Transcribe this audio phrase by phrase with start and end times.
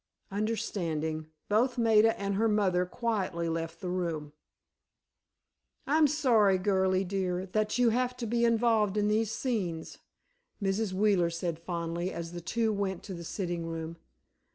[0.31, 4.33] Understanding, both Maida and her mother quietly left the room.
[5.85, 9.99] "I'm sorry, girlie dear, that you have to be involved in these scenes,"
[10.59, 10.91] Mrs.
[10.91, 13.95] Wheeler said fondly, as the two went to the sitting room.